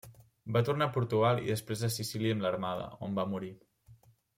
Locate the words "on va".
3.09-3.31